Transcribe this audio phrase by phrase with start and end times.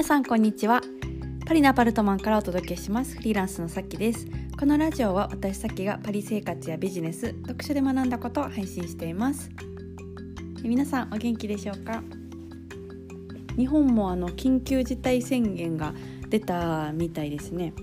[0.00, 0.80] 皆さんこんにちは。
[1.44, 3.16] パリのアパルトマンからお届けします。
[3.16, 4.26] フリーランスのさきです。
[4.58, 9.50] このラジオは私さきがパリ生活やビジネス読書で学んだことを配信しています。
[10.62, 12.02] 皆さんお元気でしょうか？
[13.58, 15.92] 日本もあの緊急事態宣言が
[16.30, 17.74] 出たみたいですね。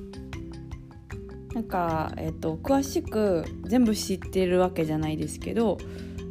[1.54, 5.77] なんか、えっと、詳しく全部知ってるわけじゃないですけど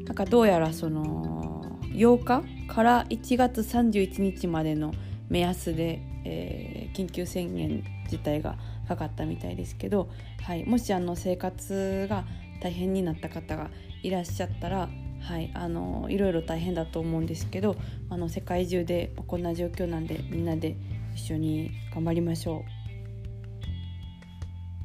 [0.04, 4.92] なんかどうやらその8日から1月31日までの
[5.28, 8.56] 目安で、えー、緊急宣言自体が
[8.88, 10.08] かかったみたいですけど、
[10.42, 12.24] はい、もしあの生活が
[12.60, 13.70] 大変になった方が
[14.02, 14.88] いらっしゃったら、
[15.20, 17.76] はい、あのいろいろ大変だと思うんですけど
[18.10, 20.76] あの世界中でこんな状況なんでみんなで
[21.14, 22.64] 一緒に頑張りましょ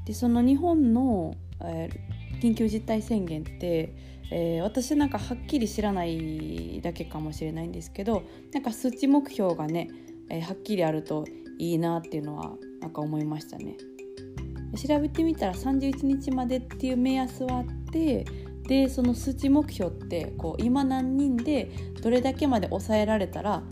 [0.05, 0.07] う。
[0.07, 3.93] でその日本の、えー、緊急事態宣言って、
[4.31, 9.89] えー、私なんかはっきり知らないだけかもしれないんですけどなんか数値目標がね
[10.31, 11.25] えー、はっきりあると
[11.57, 13.77] いいなっていうのはなんか思いましたね。
[14.87, 18.25] 調べてみたら31日までっていう目安はあって
[18.63, 21.69] でその数値目標ってこう今何人で
[22.01, 23.63] どれだけまで抑えられたら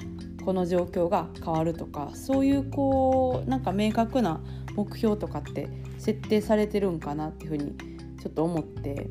[0.44, 4.42] この状況が変わるとかそういうこうなんか明確な
[4.76, 7.76] 目標とかって設定されてるんかなっていうふうに
[8.22, 9.10] ちょっと思って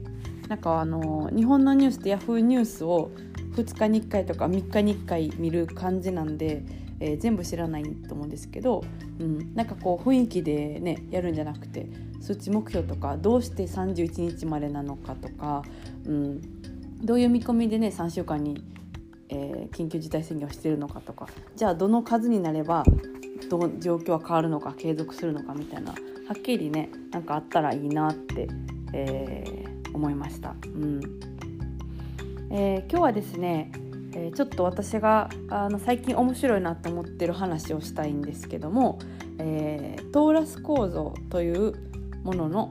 [0.48, 3.10] なんかあの日本のニュースって Yahoo ニュースを
[3.52, 6.64] 2日に1回とか3日に1回見る感じなんで
[7.00, 8.84] えー、全部知らないと思うんですけど、
[9.20, 11.86] うん、なんかこう雰囲気でねやるんじゃなくて
[12.20, 15.62] 数値目標とかどうして31日までなのかとか、
[16.06, 16.40] うん、
[17.04, 18.64] どういう見込みでね3週間に、
[19.28, 22.84] えー、緊急事態宣言をしてるのかとかじゃあどの数になれば
[23.48, 25.96] どう状況は変わるのか継続するのかみたいなは
[26.36, 28.48] っきりねなんかあったらいいなって、
[28.92, 30.54] えー、思いました。
[30.66, 31.00] うん
[32.50, 33.70] えー、今日はですね
[34.20, 38.98] えー、ちょっと私があの最近面白いなと思ってる話をしたいんですけども、
[39.38, 41.74] えー、トーラス構造という
[42.24, 42.70] ものの、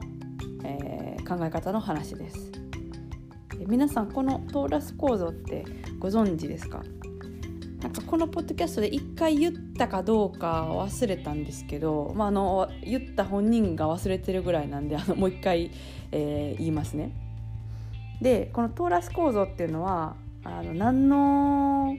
[0.62, 2.52] えー、考え方の話です、
[3.58, 5.64] え皆さんこのトーラス構造って
[5.98, 6.82] ご存知ですか？
[7.80, 15.70] なんかこのポッドキャストで一回言ったかどうか忘れたんですけど、まあ、あの言った本人が忘れてるぐらいなんであのもう一回、
[16.12, 17.12] えー、言いますね。
[18.20, 21.96] でこのトーラス構造っていうのはあの何の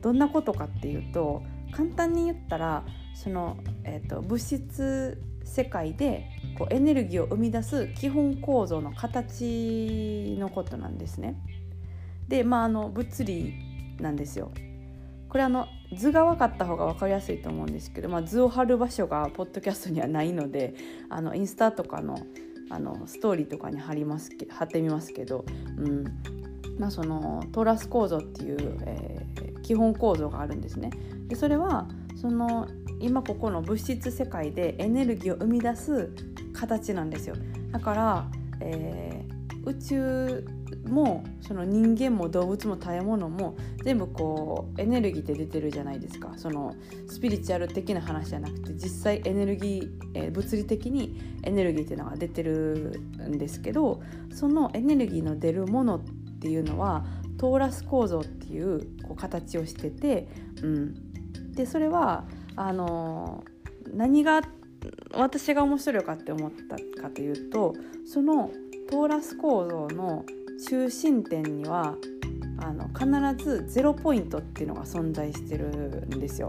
[0.00, 11.36] どんなことかっていうと簡単に言ったらその、えーと、物質世界でこうエネルギーを生み出す基本構造の形のことなんですね。
[12.28, 13.54] でまああの物理
[14.00, 14.50] なんですよ。
[15.28, 15.66] これあの
[15.96, 20.74] 図が分かった方が分かりやすいと思うんですけど、まあ、図を貼る場所がポッドキャストにはないので
[21.08, 22.18] あのインスタとかの
[22.70, 25.44] あのストーリーとかに貼ります貼ってみますけど、
[25.76, 26.04] うん、
[26.78, 30.90] まあ、そのトーラス構造っていう、えー、基本構造があるんですね。
[31.28, 32.68] でそれはその
[33.00, 36.10] 今ここの物質世界でエネルギーを生み出す
[36.52, 37.36] 形なんですよ。
[37.72, 38.30] だから、
[38.60, 40.44] えー、宇宙
[40.88, 46.74] もその人間も動物も食べ物も全部こうエネルギーって出てるじゃないですかその
[47.08, 56.00] スピリチュアル的な話じゃなくて実際エネルギー、えー、物理的にエネルギーっていうのが出てるんですけどそのエネルギーの出るもの
[56.42, 57.04] っていうのは
[57.38, 60.26] トーラス構造っていうこう形をしてて、
[60.60, 62.24] うん、でそれは
[62.56, 63.44] あの
[63.94, 64.42] 何が
[65.14, 68.50] 私が面白いかって思ったかというとその
[68.90, 70.24] トーラス構造の
[70.68, 71.94] 中心点には
[72.58, 75.68] あの必ずゼロポイントっていうのが存在してる
[76.06, 76.48] んですよ。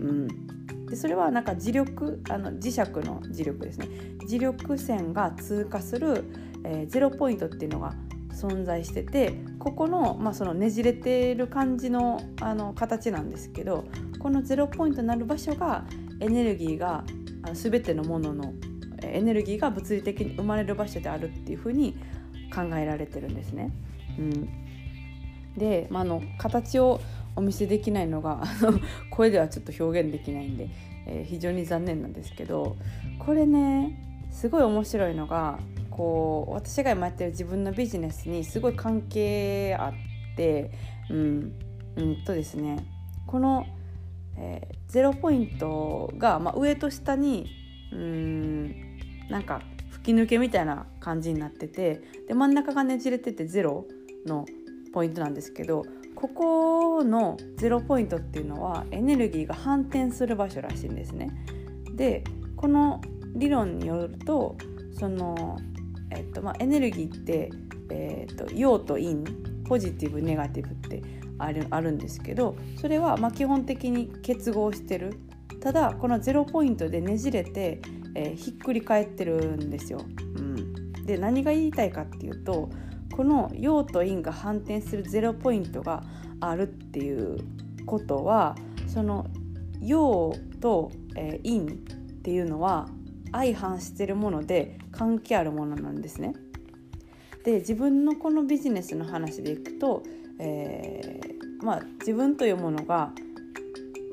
[0.00, 3.88] うん、でそれはなんか磁力あの磁石の磁力ですね。
[4.26, 6.24] 磁力線が通過する、
[6.64, 7.94] えー、ゼロポイントっていうのが
[8.34, 13.84] 存在しててここの,、まあそのねじれてる感じのあの形なんですけど
[14.18, 15.84] このゼロポイントになる場所が
[16.20, 17.04] エネルギーが
[17.42, 18.52] あの全てのものの
[19.02, 21.96] エネルギーが物理的に生まれる場所であるっていうふうに
[22.54, 23.70] 考えられてるんですね。
[24.18, 24.48] うん、
[25.56, 27.00] で、まあ、の形を
[27.36, 28.44] お見せできないのが
[29.10, 30.68] 声ではちょっと表現できないんで、
[31.06, 32.76] えー、非常に残念なんですけど
[33.18, 35.58] これねすごい面白いのが
[35.94, 39.92] こう私が今やってる自分のビジネスにすごい関係あ
[40.32, 40.72] って
[41.08, 41.52] うん
[41.96, 42.84] うんとですね
[43.28, 43.64] この、
[44.36, 47.48] えー、ゼロポイントが、まあ、上と下に
[47.92, 48.98] うん
[49.30, 53.86] なんか吹き抜けみたいな感じになっててで真ん中がねじれててゼロ
[54.26, 54.46] の
[54.92, 55.84] ポイントなんですけど
[56.16, 61.30] ここのゼロポイントっていうのはエネルギーが反転する場所らしいんですね。
[61.94, 62.24] で
[62.56, 63.00] この
[63.36, 64.56] 理論によると
[64.98, 65.58] その
[66.14, 67.50] えっとまあ、エネルギーって、
[67.90, 69.16] えっと、陽と陰
[69.68, 71.02] ポジティブネガティブって
[71.38, 75.18] あるあるんですけどそれはまあ基本的に結合してる
[75.60, 77.80] ただこのゼロポイントでねじれて、
[78.14, 80.00] えー、ひっくり返ってるんですよ。
[80.36, 82.68] うん、で何が言いたいかっていうと
[83.16, 86.02] この陽と陰が反転するゼロポイントが
[86.40, 87.38] あるっていう
[87.86, 88.56] ことは
[88.86, 89.26] その
[89.80, 91.76] 陽と、えー、陰っ
[92.22, 92.88] ていうのは
[93.32, 96.34] 相反してるもので関係あるものなんですね。
[97.44, 100.02] で自分のこのビジネスの話でいくと、
[100.38, 103.12] えー、まあ、自分というものが、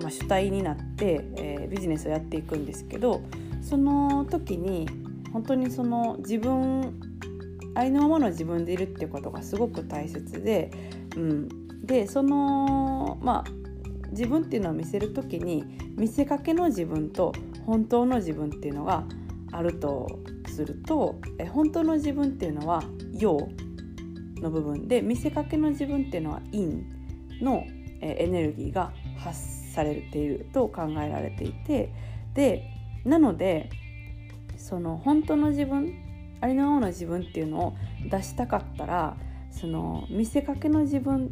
[0.01, 3.21] まあ、主体になって、えー、ビジネスをやっていくんですけど
[3.61, 4.85] その時に
[5.31, 6.99] 本当にその自分
[7.73, 10.71] ありのままの自分でいるっていうことがすごく大切で、
[11.15, 11.47] うん、
[11.85, 13.51] でそのまあ
[14.11, 15.63] 自分っていうのを見せる時に
[15.95, 17.31] 見せかけの自分と
[17.65, 19.05] 本当の自分っていうのが
[19.51, 22.83] あるとするとえ本当の自分っていうのは
[23.13, 23.49] 陽
[24.41, 26.83] の部分で見せかけの自分っていうのは陰
[27.41, 27.65] の
[28.01, 31.93] エネルギーが発されていると考えられていて
[32.33, 32.63] で
[33.05, 33.69] なので
[34.57, 35.93] その本当の自分
[36.41, 37.77] ありのままの自分っていうのを
[38.09, 39.15] 出したかったら
[39.51, 41.31] その見せかけの自分、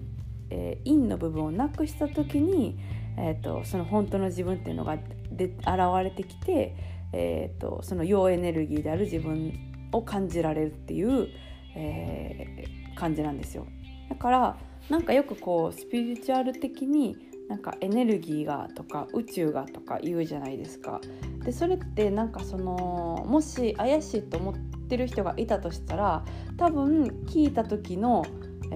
[0.50, 2.78] えー、陰の部分をなくした時に、
[3.18, 4.98] えーと、その本当の自分っていうのが
[5.32, 5.68] で現
[6.04, 6.76] れてきて、
[7.14, 9.54] えーと、その陽エネルギーである自分
[9.92, 11.28] を感じられるっていう、
[11.76, 13.68] えー、感じなんですよ。
[14.10, 14.58] だから
[14.90, 17.16] なんかよくこうスピリチュアル的に
[17.48, 21.02] なんかエネルギーがとか宇宙がとか言うじゃないですか。
[21.44, 24.56] でそれってなんかそのもし怪しいと思っ
[24.88, 26.24] てる人がいたとしたら
[26.58, 28.24] 多分聞いた時の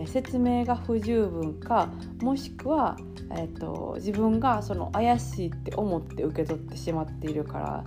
[0.07, 1.89] 説明が不十分か
[2.21, 2.97] もしくは、
[3.31, 7.83] えーと、自分がその怪しいって思って受け取ってしまっているから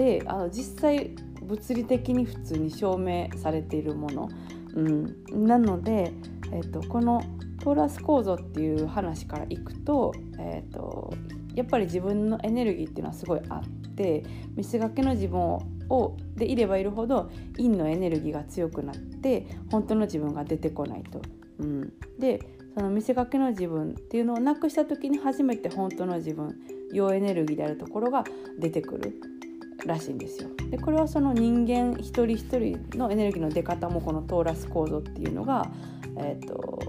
[0.00, 1.10] であの実際
[1.42, 4.30] 物理的に普通に証明されているもの、
[4.72, 6.14] うん、なので、
[6.52, 7.22] えーと、この
[7.62, 11.12] トーラス構造っていう話からいくと,、えーと、
[11.54, 14.24] やっぱり自分のエネルギーっていうのはすごいあって
[14.56, 21.20] 見せかけの自分をでいればいるほど陰のエネルギーが強くなって本当の自分が出てこないと。
[21.58, 22.40] うん、で
[22.74, 26.56] その見せかけの自分っていうのをなくした時に初めて本当の自分
[26.90, 28.24] 陽エネルギーであるところが
[28.58, 29.29] 出てくる。
[29.86, 30.48] らしいんですよ。
[30.70, 35.70] でこれはその人間一人一人のエネルギーの出方もこのトーラス構造っていうのが、
[36.16, 36.80] えーと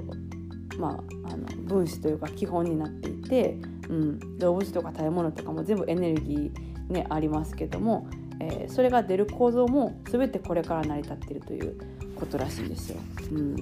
[0.77, 3.57] まあ、あの分子というか基本になっていて、
[3.89, 8.07] うん、動物とか食べ物とかも全部エネルギー、ね、ありますけども、
[8.39, 11.77] えー、それが出る構造も全てこれから成り立っているという
[12.15, 12.97] ことらしいんですよ。
[13.31, 13.55] うん、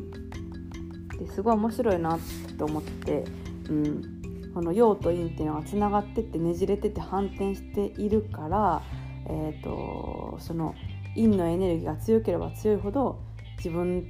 [1.18, 2.18] ですごい面白いな
[2.58, 3.24] と思って、
[3.70, 8.82] うん、この陽と陰っていうのがつながってってねじれてて反転しているから、
[9.28, 10.76] えーと、その
[11.16, 13.20] 陰のエネルギーが強ければ強いほど
[13.58, 14.06] 自分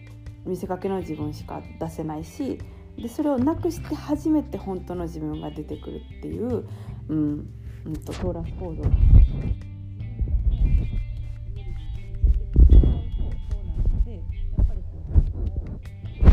[0.45, 2.59] 見せかけの自分しか出せないし
[2.97, 6.67] でそれをなくして初めて本当の自分が出てくるっていう、
[7.07, 7.49] うん、
[7.85, 8.83] うんとトーラス構造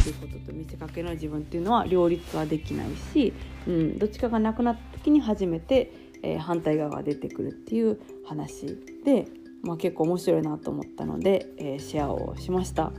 [0.06, 3.32] ということと見せかけの自分っていうのは両立はできないし、
[3.67, 5.90] うん、どっちかがなくなった時に初めて、
[6.26, 8.67] えー、反対側が出てくるっていう話
[9.05, 9.28] で、
[9.62, 12.93] まあ、結構面白いなと思ったので、えー、シェアをしました。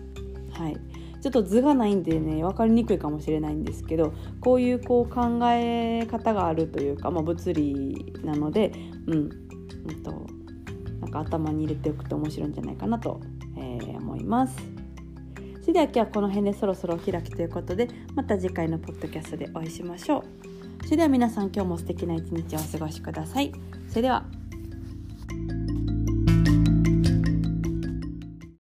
[0.52, 0.78] はい
[1.20, 8.72] ちょっと図がないんでね分かりにくいかもしれないんですけどこういうこう考え方があるというか、まあ、物理なので、
[9.08, 10.28] うん、うんと
[11.02, 13.20] なんか頭に入れておくと面白いんじゃないかなと、
[13.58, 14.56] えー、思います。
[15.62, 20.47] それでは今日はこの辺でそろそろお開きということでまた次回のポッドキャストでお会いしましょう。
[20.84, 23.52] それでは皆さん今日も素敵な一日をお過ごしください。
[23.90, 24.26] それでは